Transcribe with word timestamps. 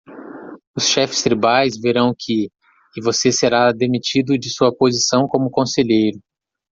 Os 0.75 0.87
chefes 0.87 1.21
tribais 1.21 1.77
verão 1.77 2.11
que? 2.17 2.49
e 2.97 3.01
você 3.03 3.31
será 3.31 3.71
demitido 3.71 4.35
de 4.35 4.49
sua 4.49 4.75
posição 4.75 5.27
como 5.27 5.51
conselheiro. 5.51 6.17